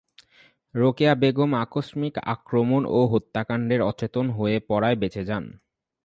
রোকেয়া 0.75 1.13
বেগম 1.15 1.51
আকস্মিক 1.55 2.13
আক্রমণ 2.33 2.81
ও 2.89 2.99
হত্যাকাণ্ডে 3.07 3.75
অচেতন 3.81 4.25
হয়ে 4.29 4.57
পড়ায় 4.69 4.97
বেঁচে 5.01 5.23
যান। 5.25 5.43